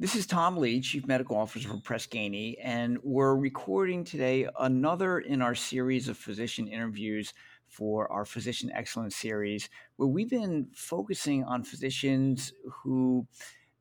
[0.00, 5.18] This is Tom Lee, Chief Medical Officer for Press Ganey, and we're recording today another
[5.18, 7.34] in our series of physician interviews
[7.66, 13.26] for our Physician Excellence series, where we've been focusing on physicians who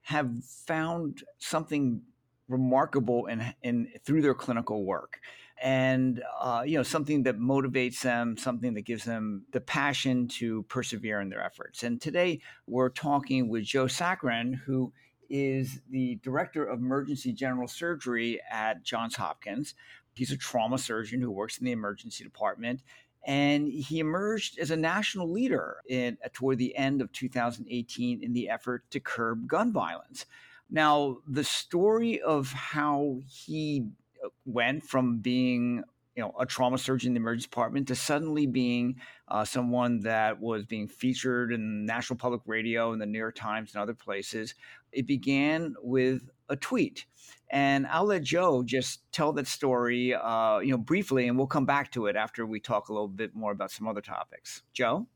[0.01, 2.01] have found something
[2.49, 5.21] remarkable in, in through their clinical work.
[5.61, 10.63] And uh, you know something that motivates them something that gives them the passion to
[10.63, 11.83] persevere in their efforts.
[11.83, 14.93] And today we're talking with joe Sakran who
[15.29, 19.75] is the director of emergency general surgery at johns hopkins.
[20.13, 22.81] He's a trauma surgeon who works in the emergency department
[23.25, 28.49] and he emerged as a national leader in, toward the end of 2018 in the
[28.49, 30.25] effort to curb gun violence.
[30.69, 33.87] Now, the story of how he
[34.23, 35.83] uh, went from being
[36.15, 38.95] you know a trauma surgeon in the emergency department to suddenly being
[39.27, 43.73] uh, someone that was being featured in national public radio and the New York Times
[43.73, 44.55] and other places.
[44.91, 47.05] It began with a tweet,
[47.51, 51.65] and I'll let Joe just tell that story, uh, you know, briefly, and we'll come
[51.65, 54.63] back to it after we talk a little bit more about some other topics.
[54.73, 55.07] Joe.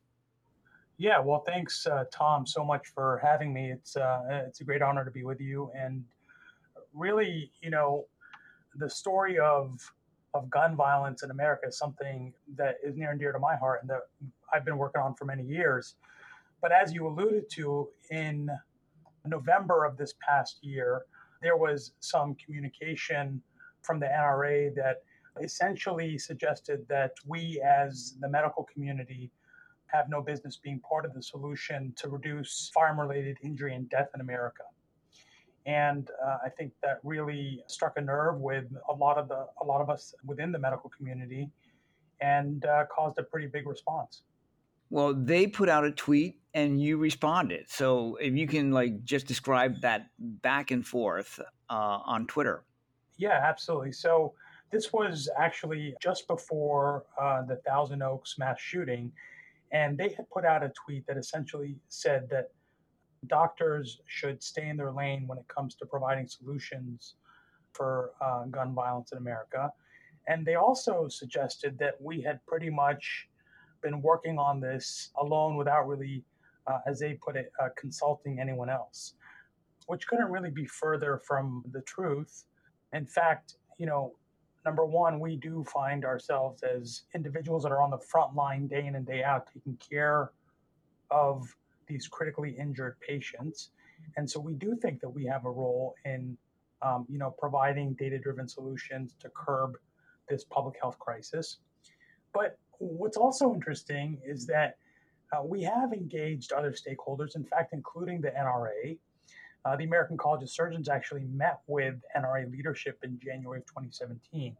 [0.97, 3.71] Yeah, well, thanks, uh, Tom, so much for having me.
[3.71, 6.03] It's uh, it's a great honor to be with you, and
[6.94, 8.05] really, you know,
[8.75, 9.91] the story of
[10.34, 13.80] of gun violence in America is something that is near and dear to my heart,
[13.81, 14.02] and that
[14.52, 15.95] I've been working on for many years.
[16.62, 18.50] But as you alluded to, in
[19.26, 21.04] November of this past year,
[21.42, 23.42] there was some communication
[23.81, 25.04] from the NRA that
[25.42, 29.31] essentially suggested that we, as the medical community,
[29.88, 34.09] have no business being part of the solution to reduce firearm related injury and death
[34.16, 34.64] in America.
[35.66, 39.66] And uh, I think that really struck a nerve with a lot of the a
[39.66, 41.50] lot of us within the medical community,
[42.20, 44.23] and uh, caused a pretty big response.
[44.89, 47.70] Well, they put out a tweet and you responded.
[47.70, 51.39] So if you can like just describe that back and forth
[51.70, 52.64] uh, on Twitter.
[53.17, 53.92] Yeah, absolutely.
[53.92, 54.33] So
[54.72, 59.11] this was actually just before uh, the Thousand Oaks mass shooting,
[59.71, 62.52] and they had put out a tweet that essentially said that
[63.28, 67.16] doctors should stay in their lane when it comes to providing solutions
[67.72, 69.72] for uh, gun violence in America.
[70.28, 73.28] And they also suggested that we had pretty much
[73.82, 76.23] been working on this alone without really,
[76.67, 79.16] uh, as they put it, uh, consulting anyone else,
[79.88, 82.45] which couldn't really be further from the truth.
[82.94, 84.14] In fact, you know,
[84.66, 88.86] number one, we do find ourselves as individuals that are on the front line day
[88.86, 90.32] in and day out taking care
[91.11, 91.54] of
[91.88, 93.70] these critically injured patients.
[94.17, 96.38] And so we do think that we have a role in,
[96.82, 99.77] um, you know, providing data-driven solutions to curb
[100.30, 101.58] this public health crisis.
[102.33, 104.77] But what's also interesting is that
[105.32, 108.98] uh, we have engaged other stakeholders, in fact, including the NRA,
[109.66, 114.55] uh, the American College of Surgeons actually met with NRA leadership in January of 2017.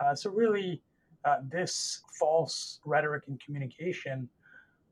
[0.00, 0.82] Uh, so, really,
[1.24, 4.28] uh, this false rhetoric and communication,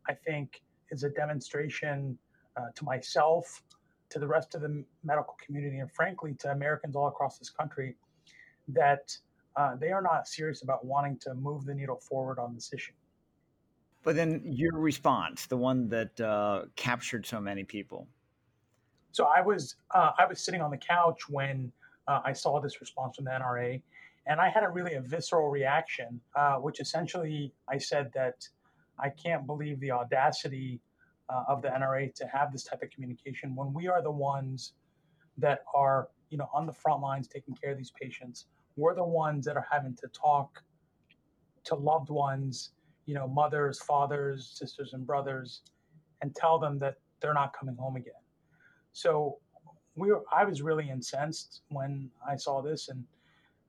[0.09, 2.19] I think, is a demonstration
[2.57, 3.63] uh, to myself,
[4.11, 7.97] to the rest of the medical community, and frankly, to Americans all across this country
[8.69, 9.17] that
[9.57, 12.93] uh, they are not serious about wanting to move the needle forward on this issue.
[14.03, 18.07] But then your response, the one that uh, captured so many people.
[19.13, 21.73] So I was uh, I was sitting on the couch when
[22.09, 23.83] uh, I saw this response from the NRA,
[24.27, 28.49] and I had a really a visceral reaction, uh, which essentially I said that
[29.03, 30.81] I can't believe the audacity
[31.29, 34.75] uh, of the NRA to have this type of communication when we are the ones
[35.39, 38.47] that are you know on the front lines taking care of these patients.
[38.77, 40.63] We're the ones that are having to talk
[41.65, 42.71] to loved ones,
[43.07, 45.63] you know, mothers, fathers, sisters, and brothers,
[46.23, 48.13] and tell them that they're not coming home again.
[48.93, 49.39] So
[49.97, 53.05] we were, I was really incensed when I saw this, and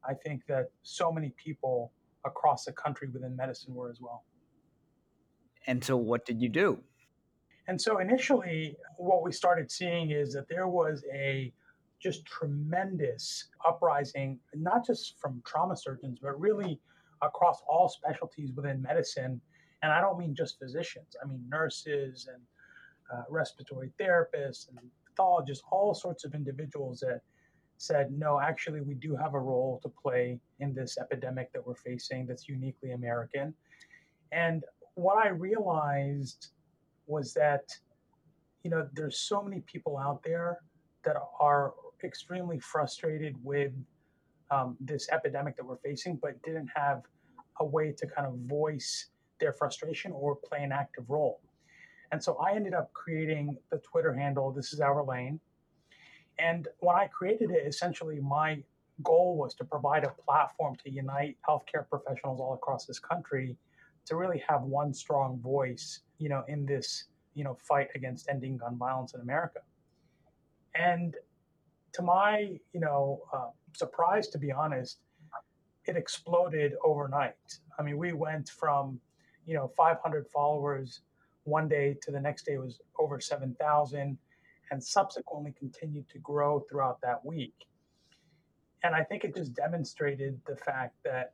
[0.08, 1.92] I think that so many people
[2.25, 4.24] across the country within medicine were as well.
[5.68, 6.80] And so, what did you do?
[7.68, 11.54] And so, initially, what we started seeing is that there was a
[12.02, 16.80] just tremendous uprising, not just from trauma surgeons, but really
[17.22, 19.40] across all specialties within medicine.
[19.84, 22.42] And I don't mean just physicians, I mean nurses and
[23.14, 27.22] uh, respiratory therapists and pathologists, all sorts of individuals that
[27.78, 31.75] said, no, actually, we do have a role to play in this epidemic that we're
[31.75, 33.54] facing that's uniquely American.
[34.31, 34.64] And
[34.96, 36.48] what I realized
[37.08, 37.76] was that,
[38.64, 40.60] you know, there's so many people out there
[41.04, 41.74] that are
[42.04, 43.72] extremely frustrated with
[44.50, 47.04] um, this epidemic that we're facing, but didn't have
[47.60, 49.08] a way to kind of voice
[49.40, 51.40] their frustration or play an active role.
[52.12, 55.40] And so I ended up creating the Twitter handle, This is Our Lane.
[56.38, 58.62] And when I created it, essentially my
[59.04, 63.56] goal was to provide a platform to unite healthcare professionals all across this country
[64.06, 68.57] to really have one strong voice, you know, in this, you know, fight against ending
[68.57, 69.59] gun violence in America.
[70.75, 71.15] And
[71.94, 75.00] to my, you know, uh, surprise, to be honest,
[75.86, 77.59] it exploded overnight.
[77.77, 79.00] I mean, we went from,
[79.45, 81.01] you know, 500 followers
[81.44, 84.18] one day to the next day was over 7,000
[84.71, 87.56] and subsequently continued to grow throughout that week.
[88.83, 91.33] And I think it just demonstrated the fact that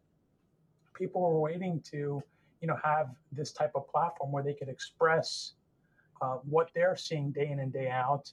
[0.94, 2.22] people were waiting to,
[2.62, 5.54] you know, have this type of platform where they could express
[6.22, 8.32] uh, what they're seeing day in and day out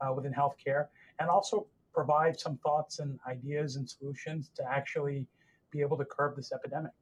[0.00, 0.86] uh, within healthcare,
[1.18, 5.26] and also provide some thoughts and ideas and solutions to actually
[5.70, 6.92] be able to curb this epidemic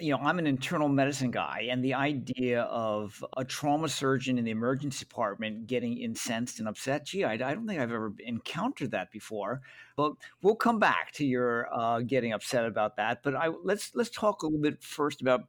[0.00, 4.44] you know, I'm an internal medicine guy, and the idea of a trauma surgeon in
[4.44, 8.92] the emergency department getting incensed and upset, gee, I, I don't think I've ever encountered
[8.92, 9.60] that before.
[9.96, 13.22] But we'll come back to your uh, getting upset about that.
[13.22, 15.42] But I, let's let's talk a little bit first about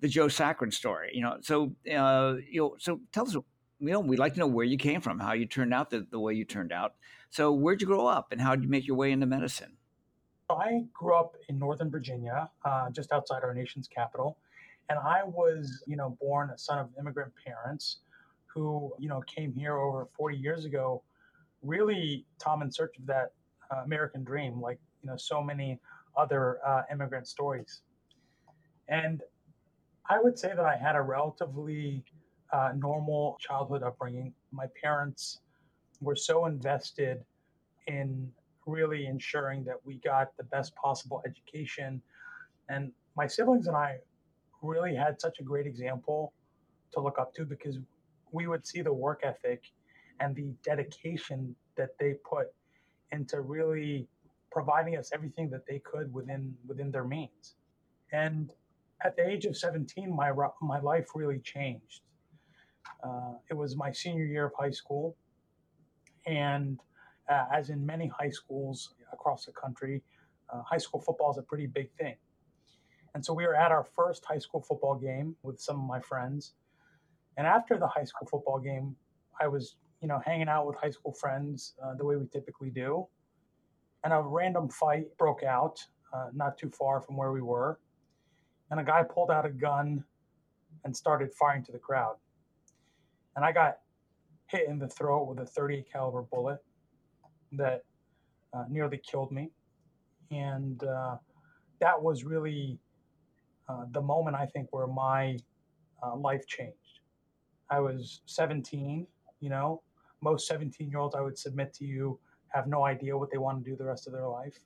[0.00, 1.10] the Joe Sakran story.
[1.14, 3.36] You know, so uh, you know, so tell us.
[3.82, 6.06] You know, we'd like to know where you came from, how you turned out the,
[6.10, 6.96] the way you turned out.
[7.30, 9.78] So, where'd you grow up, and how did you make your way into medicine?
[10.50, 14.36] I grew up in Northern Virginia, uh, just outside our nation's capital.
[14.88, 17.98] And I was, you know, born a son of immigrant parents
[18.46, 21.02] who, you know, came here over 40 years ago,
[21.62, 23.32] really, Tom, in search of that
[23.70, 25.78] uh, American dream, like, you know, so many
[26.16, 27.82] other uh, immigrant stories.
[28.88, 29.22] And
[30.10, 32.02] I would say that I had a relatively
[32.52, 34.34] uh, normal childhood upbringing.
[34.50, 35.38] My parents
[36.00, 37.22] were so invested
[37.86, 38.28] in
[38.66, 42.02] really ensuring that we got the best possible education.
[42.68, 43.98] And my siblings and I
[44.62, 46.32] really had such a great example
[46.92, 47.78] to look up to because
[48.32, 49.62] we would see the work ethic
[50.18, 52.48] and the dedication that they put
[53.12, 54.08] into really
[54.50, 57.54] providing us everything that they could within within their means.
[58.12, 58.52] And
[59.02, 62.02] at the age of 17, my my life really changed.
[63.02, 65.16] Uh, it was my senior year of high school,
[66.26, 66.80] and
[67.28, 70.02] uh, as in many high schools across the country,
[70.52, 72.16] uh, high school football is a pretty big thing.
[73.14, 76.00] And so we were at our first high school football game with some of my
[76.00, 76.54] friends.
[77.36, 78.96] And after the high school football game,
[79.40, 82.70] I was, you know, hanging out with high school friends uh, the way we typically
[82.70, 83.06] do.
[84.04, 87.78] And a random fight broke out uh, not too far from where we were.
[88.70, 90.04] And a guy pulled out a gun
[90.84, 92.16] and started firing to the crowd.
[93.36, 93.78] And I got
[94.46, 96.58] hit in the throat with a 38 caliber bullet
[97.52, 97.82] that
[98.52, 99.50] uh, nearly killed me.
[100.30, 101.16] And uh,
[101.80, 102.78] that was really
[103.68, 105.38] uh, the moment I think where my
[106.02, 107.00] uh, life changed.
[107.68, 109.06] I was 17,
[109.40, 109.82] you know,
[110.22, 112.18] most 17 year olds I would submit to you
[112.48, 114.58] have no idea what they want to do the rest of their life.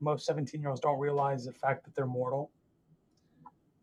[0.00, 2.50] Most 17 year olds don't realize the fact that they're mortal.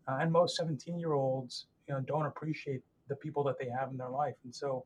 [0.08, 3.90] Uh, and most 17 year olds, you know, don't appreciate the people that they have
[3.90, 4.34] in their life.
[4.44, 4.84] And so,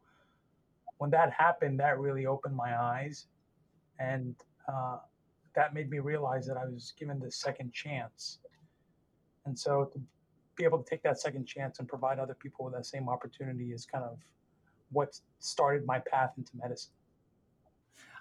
[0.99, 3.27] when that happened, that really opened my eyes,
[3.99, 4.37] and
[4.69, 4.99] uh,
[5.55, 8.39] that made me realize that I was given the second chance.
[9.47, 10.01] And so to
[10.57, 13.73] be able to take that second chance and provide other people with that same opportunity
[13.73, 14.19] is kind of
[14.91, 16.93] what started my path into medicine.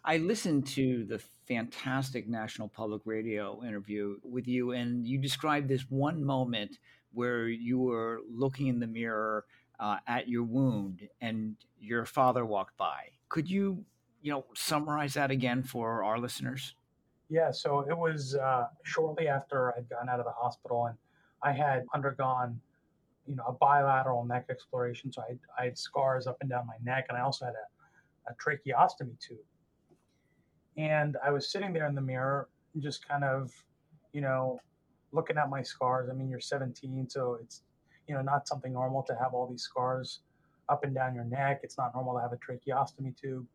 [0.03, 5.83] I listened to the fantastic National Public Radio interview with you, and you described this
[5.89, 6.79] one moment
[7.13, 9.45] where you were looking in the mirror
[9.79, 13.09] uh, at your wound and your father walked by.
[13.29, 13.83] Could you,
[14.23, 16.75] you know, summarize that again for our listeners?
[17.29, 20.97] Yeah, so it was uh, shortly after I'd gotten out of the hospital and
[21.43, 22.59] I had undergone,
[23.27, 25.11] you know, a bilateral neck exploration.
[25.11, 27.53] So I had, I had scars up and down my neck, and I also had
[27.53, 29.37] a, a tracheostomy tube.
[30.77, 32.47] And I was sitting there in the mirror,
[32.79, 33.51] just kind of,
[34.13, 34.59] you know,
[35.11, 36.09] looking at my scars.
[36.09, 37.63] I mean, you're 17, so it's
[38.07, 40.21] you know not something normal to have all these scars
[40.69, 41.61] up and down your neck.
[41.63, 43.45] It's not normal to have a tracheostomy tube.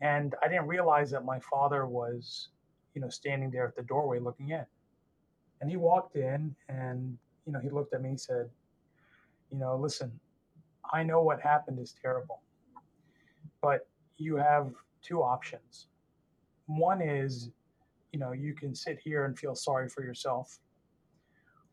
[0.00, 2.50] And I didn't realize that my father was,
[2.94, 4.64] you know, standing there at the doorway looking in.
[5.60, 8.48] And he walked in and, you know, he looked at me and said,
[9.50, 10.12] you know, listen,
[10.92, 12.42] I know what happened is terrible,
[13.60, 15.88] but you have two options.
[16.68, 17.50] One is,
[18.12, 20.60] you know, you can sit here and feel sorry for yourself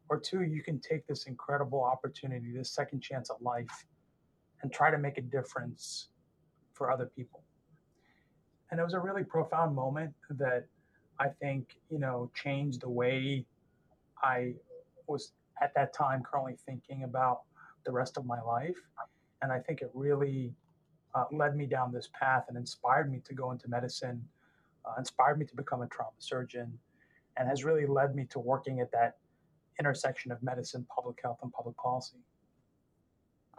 [0.09, 3.85] or two, you can take this incredible opportunity, this second chance at life,
[4.61, 6.09] and try to make a difference
[6.73, 7.43] for other people.
[8.71, 10.65] And it was a really profound moment that
[11.19, 13.45] I think, you know, changed the way
[14.21, 14.53] I
[15.07, 17.41] was at that time currently thinking about
[17.85, 18.77] the rest of my life.
[19.41, 20.53] And I think it really
[21.13, 24.27] uh, led me down this path and inspired me to go into medicine,
[24.87, 26.77] uh, inspired me to become a trauma surgeon,
[27.37, 29.17] and has really led me to working at that
[29.79, 32.17] intersection of medicine, public health, and public policy.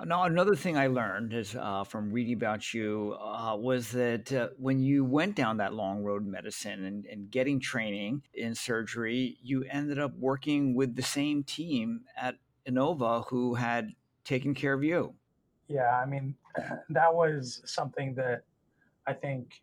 [0.05, 4.49] Now, another thing I learned is uh, from reading about you uh, was that uh,
[4.59, 9.39] when you went down that long road in medicine and, and, getting training in surgery,
[9.43, 12.35] you ended up working with the same team at
[12.69, 13.93] Inova who had
[14.23, 15.15] taken care of you.
[15.67, 16.35] Yeah, I mean,
[16.91, 18.43] that was something that
[19.07, 19.63] I think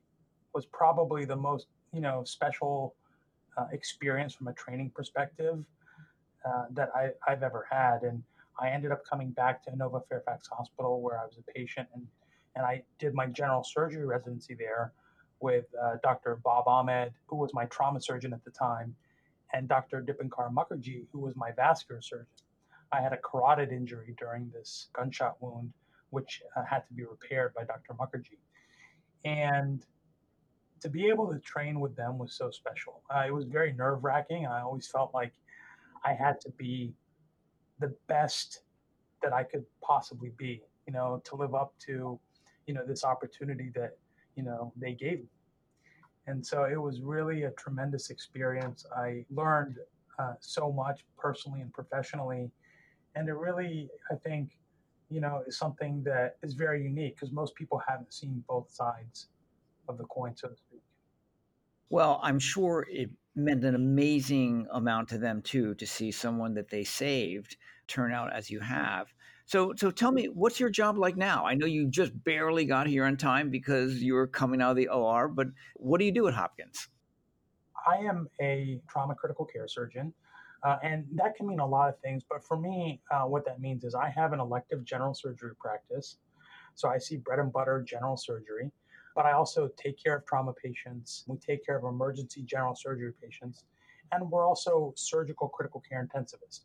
[0.54, 2.96] was probably the most, you know, special
[3.58, 5.66] uh, experience from a training perspective
[6.46, 8.04] uh, that I, I've ever had.
[8.04, 8.24] And
[8.60, 12.06] I ended up coming back to Inova Fairfax Hospital where I was a patient and,
[12.56, 14.94] and I did my general surgery residency there
[15.40, 16.40] with uh, Dr.
[16.44, 18.96] Bob Ahmed, who was my trauma surgeon at the time,
[19.54, 20.02] and Dr.
[20.02, 22.28] Dipankar Mukherjee, who was my vascular surgeon.
[22.92, 25.74] I had a carotid injury during this gunshot wound,
[26.12, 27.94] which uh, had to be repaired by Dr.
[27.94, 28.38] Mukherjee.
[29.26, 29.86] And
[30.84, 33.02] to be able to train with them was so special.
[33.10, 34.46] Uh, it was very nerve wracking.
[34.46, 35.32] I always felt like
[36.04, 36.92] I had to be
[37.80, 38.64] the best
[39.22, 42.20] that I could possibly be, you know, to live up to,
[42.68, 43.98] you know, this opportunity that,
[44.36, 45.30] you know, they gave me.
[46.28, 48.86] And so it was really a tremendous experience.
[48.94, 49.78] I learned
[50.20, 52.52] uh, so much personally and professionally.
[53.16, 54.58] And it really, I think,
[55.10, 59.30] you know, is something that is very unique because most people haven't seen both sides
[59.88, 60.82] of the coin, so to speak.
[61.90, 66.70] Well, I'm sure it meant an amazing amount to them too to see someone that
[66.70, 69.14] they saved turn out as you have.
[69.46, 71.46] So, so tell me, what's your job like now?
[71.46, 74.78] I know you just barely got here on time because you were coming out of
[74.78, 76.88] the OR, but what do you do at Hopkins?
[77.86, 80.14] I am a trauma critical care surgeon,
[80.64, 82.24] uh, and that can mean a lot of things.
[82.28, 86.18] But for me, uh, what that means is I have an elective general surgery practice.
[86.76, 88.72] So I see bread and butter general surgery,
[89.16, 91.24] but I also take care of trauma patients.
[91.28, 93.66] We take care of emergency general surgery patients,
[94.12, 96.62] and we're also surgical critical care intensivists.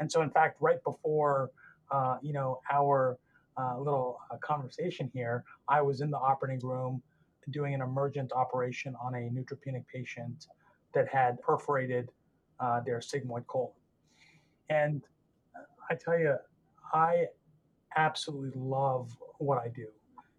[0.00, 1.50] And so, in fact, right before
[1.90, 3.18] uh, you know our
[3.56, 7.02] uh, little uh, conversation here, I was in the operating room
[7.50, 10.46] doing an emergent operation on a neutropenic patient
[10.94, 12.10] that had perforated
[12.60, 13.72] uh, their sigmoid colon.
[14.68, 15.02] And
[15.90, 16.36] I tell you,
[16.92, 17.26] I
[17.96, 19.86] absolutely love what I do.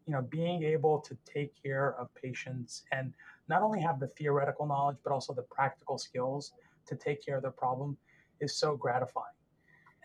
[0.08, 3.14] You know, being able to take care of patients and
[3.48, 6.54] not only have the theoretical knowledge, but also the practical skills
[6.88, 7.98] to take care of their problem
[8.40, 9.34] is so gratifying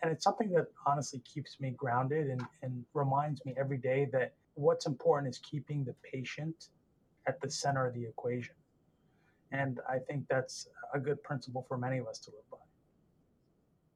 [0.02, 4.34] and it's something that honestly keeps me grounded and, and reminds me every day that
[4.54, 6.68] what's important is keeping the patient
[7.26, 8.54] at the center of the equation.
[9.52, 12.58] And I think that's a good principle for many of us to live by.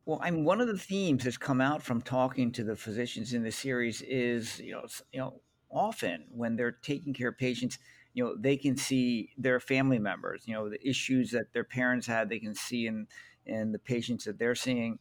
[0.06, 3.34] Well, I mean, one of the themes that's come out from talking to the physicians
[3.34, 5.40] in the series is, you know, you know,
[5.70, 7.78] often when they're taking care of patients,
[8.12, 12.06] you know, they can see their family members, you know, the issues that their parents
[12.06, 13.06] had, they can see in
[13.46, 14.98] in the patients that they're seeing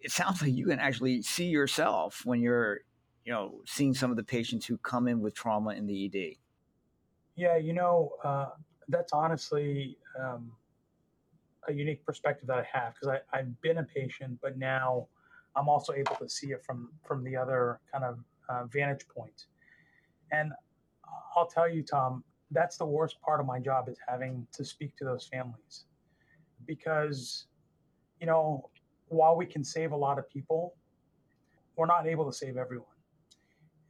[0.00, 2.80] it sounds like you can actually see yourself when you're,
[3.24, 6.36] you know, seeing some of the patients who come in with trauma in the ED.
[7.36, 8.50] Yeah, you know, uh,
[8.88, 10.52] that's honestly um,
[11.68, 15.06] a unique perspective that I have because I've been a patient, but now
[15.54, 19.46] I'm also able to see it from from the other kind of uh, vantage point.
[20.32, 20.52] And
[21.36, 24.96] I'll tell you, Tom, that's the worst part of my job is having to speak
[24.96, 25.84] to those families
[26.66, 27.46] because,
[28.20, 28.68] you know,
[29.08, 30.74] while we can save a lot of people,
[31.76, 32.86] we're not able to save everyone.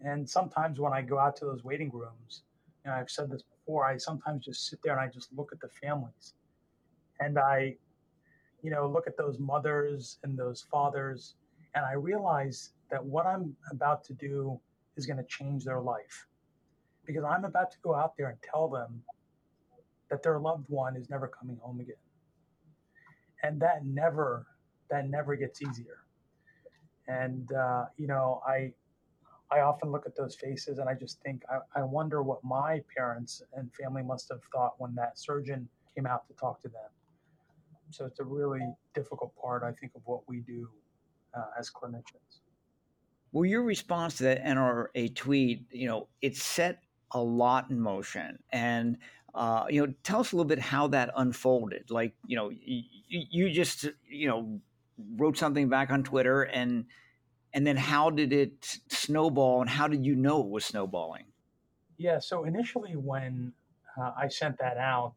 [0.01, 2.43] And sometimes when I go out to those waiting rooms,
[2.85, 5.61] and I've said this before, I sometimes just sit there and I just look at
[5.61, 6.35] the families.
[7.21, 7.77] And I,
[8.63, 11.35] you know, look at those mothers and those fathers,
[11.75, 14.59] and I realize that what I'm about to do
[14.97, 16.27] is going to change their life.
[17.13, 19.03] Because I'm about to go out there and tell them
[20.11, 21.97] that their loved one is never coming home again.
[23.43, 24.47] And that never
[24.91, 25.99] that never gets easier.
[27.09, 28.73] And uh, you know, I
[29.51, 32.81] I often look at those faces and I just think I, I wonder what my
[32.97, 36.91] parents and family must have thought when that surgeon came out to talk to them.
[37.91, 38.63] So it's a really
[38.95, 40.69] difficult part, I think, of what we do
[41.37, 42.43] uh, as clinicians.
[43.33, 48.39] Well, your response to that NRA tweet, you know, it set a lot in motion,
[48.51, 48.99] and
[49.35, 51.91] uh, you know, tell us a little bit how that unfolded.
[51.91, 54.61] Like, you know, you, you just, you know,
[55.17, 56.85] wrote something back on Twitter and
[57.53, 61.25] and then how did it snowball and how did you know it was snowballing?
[61.99, 63.53] Yeah, so initially when
[64.01, 65.15] uh, I sent that out,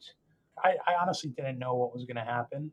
[0.63, 2.71] I, I, honestly didn't know what was going to happen.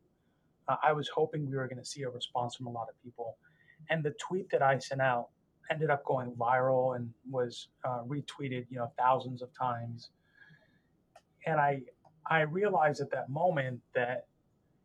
[0.66, 2.94] Uh, I was hoping we were going to see a response from a lot of
[3.04, 3.36] people.
[3.90, 5.28] And the tweet that I sent out
[5.70, 10.10] ended up going viral and was uh, retweeted, you know, thousands of times.
[11.46, 11.82] And I
[12.26, 14.26] I realized at that moment that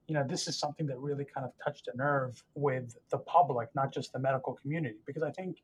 [0.08, 3.70] you know this is something that really kind of touched a nerve with the public,
[3.75, 5.58] not just the medical community, because I think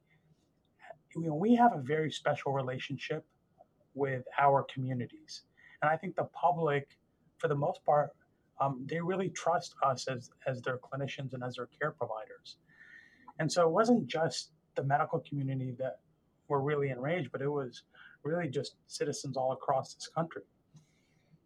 [1.16, 3.26] you know we have a very special relationship
[3.94, 5.44] with our communities,
[5.82, 6.90] and I think the public,
[7.38, 8.12] for the most part,
[8.60, 12.58] um, they really trust us as as their clinicians and as their care providers.
[13.40, 16.00] And so it wasn't just the medical community that
[16.48, 17.84] were really enraged, but it was
[18.24, 20.44] really just citizens all across this country.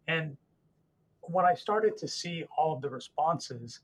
[0.08, 0.36] And
[1.22, 3.80] when I started to see all of the responses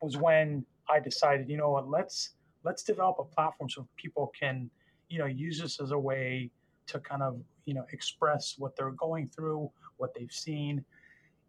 [0.00, 2.30] was when I decided, you know what, let's
[2.64, 4.70] let's develop a platform so people can,
[5.08, 6.50] you know, use this as a way
[6.86, 10.84] to kind of, you know, express what they're going through, what they've seen.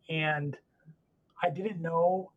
[0.10, 0.58] And
[1.42, 2.32] I didn't know,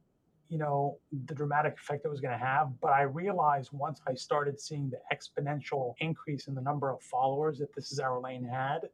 [0.48, 4.14] you know, the dramatic effect it was going to have, but I realized once I
[4.14, 8.44] started seeing the exponential increase in the number of followers that This Is Our Lane
[8.44, 8.88] had,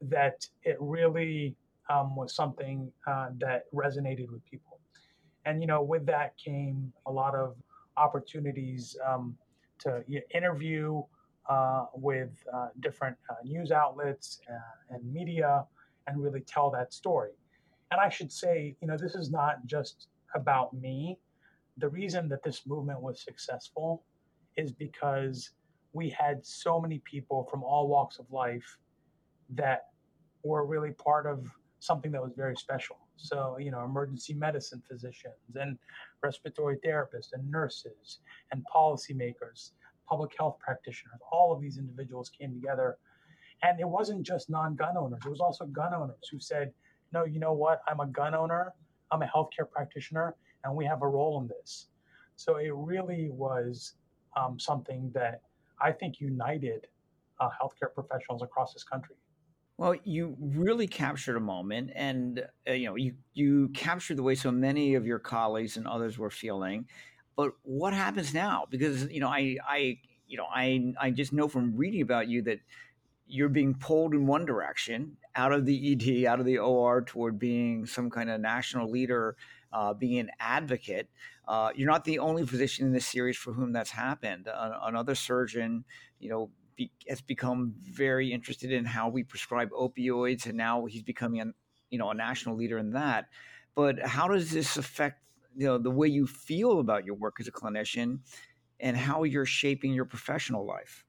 [0.00, 1.54] that it really
[1.90, 4.78] um, was something uh, that resonated with people.
[5.44, 7.56] And, you know, with that came a lot of
[7.96, 9.36] opportunities um,
[9.80, 10.02] to
[10.34, 11.02] interview
[11.48, 15.64] uh, with uh, different uh, news outlets uh, and media
[16.06, 17.32] and really tell that story.
[17.90, 21.18] And I should say, you know, this is not just about me.
[21.78, 24.04] The reason that this movement was successful
[24.56, 25.50] is because
[25.92, 28.78] we had so many people from all walks of life
[29.50, 29.86] that
[30.42, 31.48] were really part of
[31.80, 32.96] something that was very special.
[33.16, 35.78] So, you know, emergency medicine physicians and
[36.22, 38.20] respiratory therapists and nurses
[38.52, 39.72] and policymakers,
[40.08, 42.98] public health practitioners, all of these individuals came together.
[43.62, 46.72] And it wasn't just non gun owners, it was also gun owners who said,
[47.12, 47.80] no, you know what?
[47.86, 48.72] I'm a gun owner,
[49.14, 51.86] I'm a healthcare practitioner, and we have a role in this.
[52.34, 53.94] So it really was
[54.36, 55.42] um, something that
[55.80, 56.88] I think united
[57.38, 59.14] uh, healthcare professionals across this country.
[59.76, 64.34] Well, you really captured a moment, and uh, you know you you captured the way
[64.34, 66.86] so many of your colleagues and others were feeling.
[67.36, 68.66] But what happens now?
[68.68, 72.42] Because you know I I you know I I just know from reading about you
[72.42, 72.58] that
[73.26, 77.38] you're being pulled in one direction out of the ED, out of the OR, toward
[77.38, 79.36] being some kind of national leader,
[79.72, 81.08] uh, being an advocate.
[81.48, 84.48] Uh, you're not the only physician in this series for whom that's happened.
[84.82, 85.84] Another surgeon,
[86.18, 91.02] you know, be, has become very interested in how we prescribe opioids, and now he's
[91.02, 91.46] becoming a
[91.90, 93.28] you know a national leader in that.
[93.74, 95.20] But how does this affect
[95.56, 98.20] you know the way you feel about your work as a clinician,
[98.80, 101.03] and how you're shaping your professional life?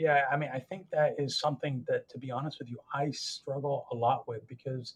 [0.00, 3.10] Yeah, I mean, I think that is something that, to be honest with you, I
[3.10, 4.94] struggle a lot with because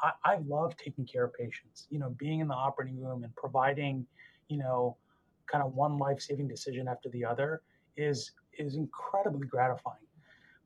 [0.00, 1.88] I, I love taking care of patients.
[1.90, 4.06] You know, being in the operating room and providing,
[4.46, 4.96] you know,
[5.50, 7.62] kind of one life-saving decision after the other
[7.96, 10.06] is is incredibly gratifying.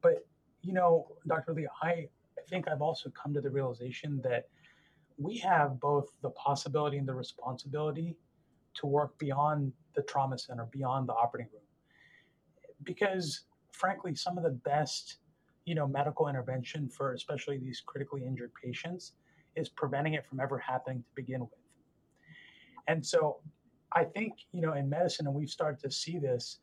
[0.03, 0.27] But
[0.61, 1.55] you know, Dr.
[1.55, 2.09] Lee, I
[2.51, 4.49] think I've also come to the realization that
[5.17, 8.19] we have both the possibility and the responsibility
[8.75, 11.63] to work beyond the trauma center, beyond the operating room.
[12.83, 15.19] Because frankly, some of the best,
[15.65, 19.13] you know, medical intervention for especially these critically injured patients
[19.57, 21.51] is preventing it from ever happening to begin with.
[22.89, 23.39] And so
[23.93, 26.59] I think, you know, in medicine, and we've started to see this,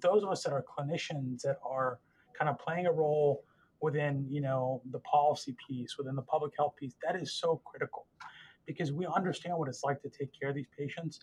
[0.00, 1.98] those of us that are clinicians that are
[2.38, 3.44] kind of playing a role
[3.82, 8.06] within, you know, the policy piece, within the public health piece, that is so critical
[8.66, 11.20] because we understand what it's like to take care of these patients.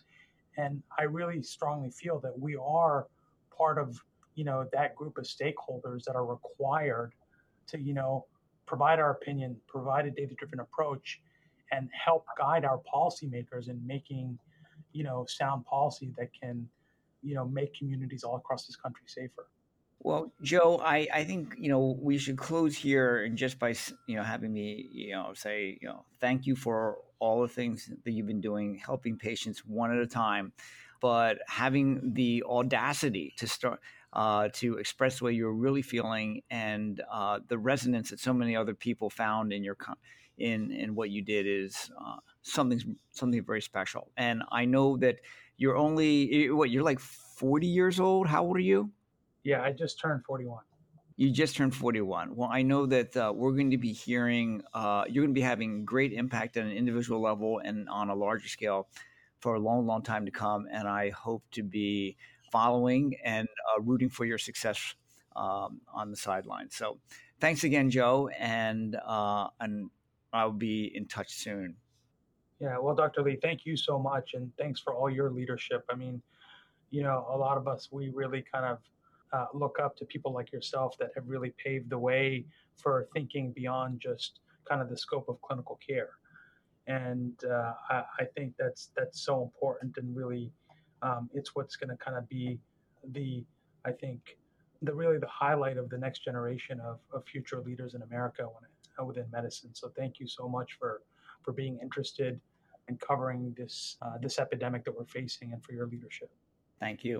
[0.56, 3.06] And I really strongly feel that we are
[3.56, 3.98] part of
[4.38, 7.12] you know that group of stakeholders that are required
[7.66, 8.24] to you know
[8.66, 11.20] provide our opinion provide a data driven approach
[11.72, 14.38] and help guide our policymakers in making
[14.92, 16.68] you know sound policy that can
[17.24, 19.48] you know make communities all across this country safer.
[20.00, 23.74] Well, Joe, I, I think you know we should close here and just by
[24.06, 27.90] you know having me you know say you know thank you for all the things
[28.04, 30.52] that you've been doing, helping patients one at a time,
[31.00, 33.80] but having the audacity to start
[34.12, 38.56] uh, to express the way you're really feeling and uh, the resonance that so many
[38.56, 39.76] other people found in your
[40.38, 44.10] in in what you did is uh, something something very special.
[44.16, 45.16] And I know that
[45.56, 48.28] you're only what you're like 40 years old.
[48.28, 48.90] How old are you?
[49.44, 50.62] Yeah, I just turned 41.
[51.16, 52.36] You just turned 41.
[52.36, 55.44] Well, I know that uh, we're going to be hearing, uh, you're going to be
[55.44, 58.88] having great impact at an individual level and on a larger scale
[59.40, 60.68] for a long, long time to come.
[60.70, 62.16] And I hope to be
[62.50, 64.94] following and uh, rooting for your success
[65.36, 66.76] um, on the sidelines.
[66.76, 66.98] So,
[67.40, 69.90] thanks again, Joe, and uh, and
[70.32, 71.76] I'll be in touch soon.
[72.60, 73.22] Yeah, well, Dr.
[73.22, 75.84] Lee, thank you so much, and thanks for all your leadership.
[75.90, 76.20] I mean,
[76.90, 78.78] you know, a lot of us, we really kind of
[79.32, 82.44] uh, look up to people like yourself that have really paved the way
[82.76, 86.10] for thinking beyond just kind of the scope of clinical care.
[86.86, 90.50] And uh, I, I, think that's that's so important, and really,
[91.02, 92.58] um, it's what's going to kind of be
[93.12, 93.44] the,
[93.84, 94.20] I think,
[94.82, 98.68] the really the highlight of the next generation of, of future leaders in America when
[98.98, 99.70] uh, within medicine.
[99.72, 101.02] So thank you so much for
[101.42, 102.40] for being interested
[102.88, 106.30] and covering this uh, this epidemic that we're facing, and for your leadership.
[106.80, 107.16] Thank you.